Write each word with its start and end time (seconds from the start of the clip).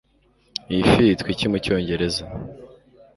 iyi 0.71 0.83
fi 0.91 1.01
yitwa 1.09 1.29
iki 1.33 1.45
mu 1.51 1.57
cyongereza 1.65 2.23